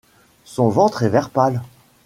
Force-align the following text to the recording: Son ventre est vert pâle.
Son 0.45 0.69
ventre 0.69 1.03
est 1.03 1.09
vert 1.09 1.29
pâle. 1.29 1.61